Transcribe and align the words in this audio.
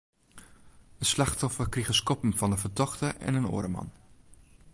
It 1.03 1.09
slachtoffer 1.11 1.67
krige 1.73 1.93
skoppen 1.97 2.37
fan 2.37 2.49
de 2.53 2.59
fertochte 2.63 3.07
en 3.27 3.37
in 3.39 3.49
oare 3.53 3.71
man. 3.75 3.89